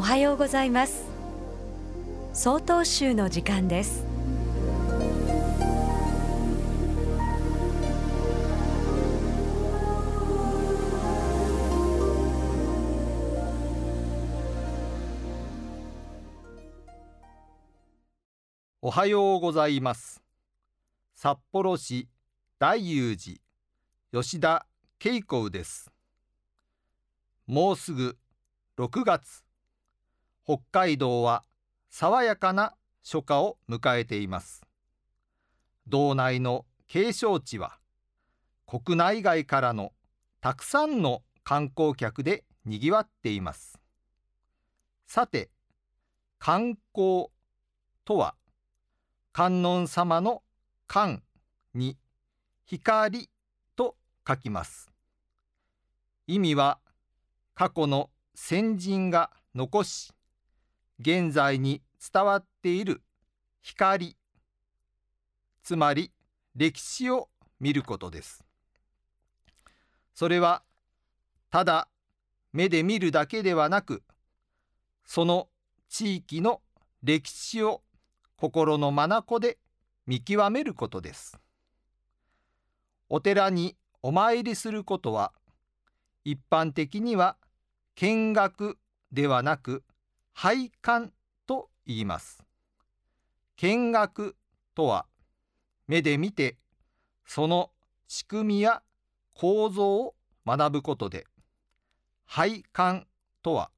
[0.00, 1.04] おはようございます。
[2.32, 4.06] 総統集の時間です。
[18.80, 20.22] おはようございます。
[21.14, 22.08] 札幌市
[22.58, 24.64] 大雄寺吉田
[24.98, 25.92] 恵子です。
[27.46, 28.16] もうすぐ
[28.78, 29.49] 6月。
[30.50, 31.44] 北海道は
[31.90, 34.66] 爽やかな初夏を迎えています。
[35.86, 37.78] 道内の景勝地は
[38.66, 39.92] 国内外からの
[40.40, 43.78] たくさんの観光客でにぎわっています。
[45.06, 45.50] さて
[46.40, 47.28] 観光
[48.04, 48.34] とは
[49.30, 50.42] 観音様の
[50.88, 51.22] 観
[51.74, 51.96] に
[52.66, 53.30] 光
[53.76, 53.94] と
[54.26, 54.90] 書きます。
[56.26, 56.80] 意味は
[57.54, 60.12] 過去の先人が残し
[61.00, 63.02] 現在に伝わっている
[63.62, 64.16] 光
[65.62, 66.12] つまり
[66.54, 68.44] 歴史を見ることです
[70.14, 70.62] それは
[71.50, 71.88] ただ
[72.52, 74.02] 目で見るだけではなく
[75.04, 75.48] その
[75.88, 76.60] 地域の
[77.02, 77.82] 歴史を
[78.36, 79.58] 心の眼で
[80.06, 81.38] 見極めることです。
[83.08, 85.32] お寺にお参りすることは
[86.24, 87.36] 一般的には
[87.96, 88.78] 見学
[89.12, 89.82] ではなく
[90.32, 91.12] 拝観
[91.46, 92.42] と言います。
[93.56, 94.36] 見学
[94.74, 95.06] とは
[95.86, 96.56] 目で見て
[97.26, 97.70] その
[98.08, 98.82] 仕組みや
[99.34, 100.14] 構造を
[100.46, 101.26] 学ぶことで
[102.24, 103.06] 拝観
[103.42, 103.70] とは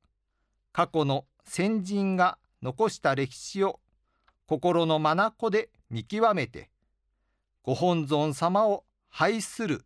[0.72, 3.80] 過去の先人が残した歴史を
[4.46, 6.70] 心の眼で見極めて
[7.62, 9.84] ご本尊様を拝する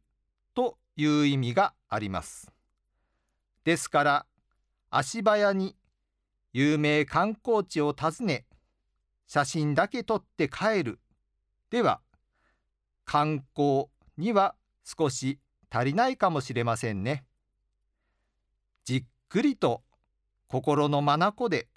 [0.55, 2.51] という意味があります。
[3.65, 4.27] ですから
[4.91, 5.77] 足早に
[6.59, 8.47] 有名観光地を訪ね
[9.27, 10.99] 写真だけ撮って帰る
[11.69, 12.01] では
[13.05, 17.27] 観光には少し足りないかもしれませんね。
[18.85, 19.83] じっくりと
[20.49, 21.69] 心の眼で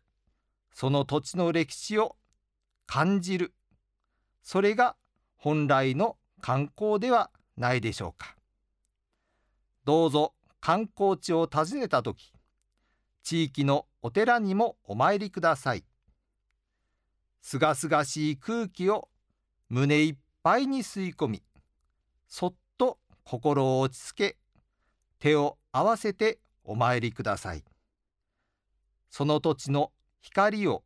[0.74, 2.16] その土地の歴史を
[2.88, 3.54] 感じる
[4.44, 4.96] それが
[5.36, 8.34] 本来の観光ではないでしょうか
[9.84, 12.32] どうぞ観光地を訪ねた時
[13.24, 15.84] 地域のお寺にもお参りください。
[17.42, 19.10] すがすがしい空気を
[19.70, 21.44] 胸いっぱいに吸い込み
[22.28, 24.38] そっと心を落ち着け
[25.20, 27.64] 手を合わせてお参りください。
[29.10, 29.92] その土地の
[30.22, 30.84] 光を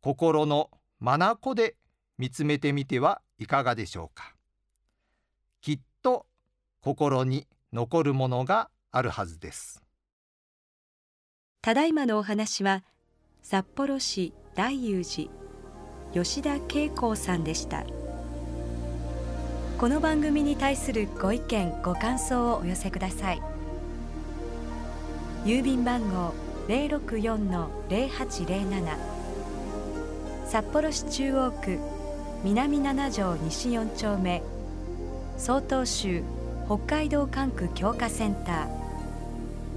[0.00, 1.76] 心の眼で
[2.18, 4.34] 見つめてみてはいかがでしょうか。
[5.60, 6.26] きっと
[6.80, 9.82] 心に残るものがあるはずです。
[11.64, 12.82] ただいまのお話は
[13.40, 15.28] 札幌市大雄寺
[16.12, 17.84] 吉田恵子さんでした。
[19.78, 23.42] この番組に対するご意見ご感想をお寄せください。
[25.44, 26.34] 郵便番号
[26.66, 28.96] 064-0807
[30.44, 31.78] 札幌市中央区
[32.42, 34.42] 南七条西4丁目
[35.38, 36.24] 曹洞州
[36.66, 38.81] 北海道管区強化センター。